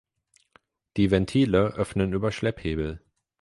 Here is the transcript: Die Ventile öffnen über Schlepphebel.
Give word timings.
Die 0.97 1.11
Ventile 1.11 1.75
öffnen 1.75 2.13
über 2.13 2.31
Schlepphebel. 2.31 3.03